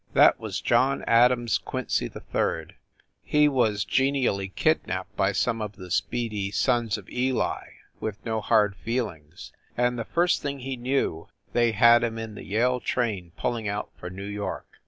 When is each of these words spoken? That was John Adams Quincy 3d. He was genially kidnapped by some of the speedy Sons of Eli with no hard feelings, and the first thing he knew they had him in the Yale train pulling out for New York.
That 0.13 0.39
was 0.39 0.61
John 0.61 1.03
Adams 1.05 1.59
Quincy 1.59 2.09
3d. 2.09 2.71
He 3.21 3.47
was 3.47 3.85
genially 3.85 4.47
kidnapped 4.49 5.15
by 5.15 5.31
some 5.31 5.61
of 5.61 5.75
the 5.75 5.91
speedy 5.91 6.49
Sons 6.49 6.97
of 6.97 7.07
Eli 7.07 7.65
with 7.99 8.17
no 8.25 8.41
hard 8.41 8.75
feelings, 8.75 9.51
and 9.77 9.99
the 9.99 10.03
first 10.03 10.41
thing 10.41 10.61
he 10.61 10.75
knew 10.75 11.27
they 11.53 11.73
had 11.73 12.03
him 12.03 12.17
in 12.17 12.33
the 12.33 12.43
Yale 12.43 12.79
train 12.79 13.31
pulling 13.37 13.67
out 13.67 13.91
for 13.95 14.09
New 14.09 14.25
York. 14.25 14.79